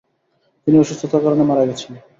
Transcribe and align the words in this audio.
তিনি 0.67 0.75
অসুস্থতার 0.79 1.23
কারণে 1.25 1.43
মারা 1.49 1.63
গেছেন। 1.69 1.91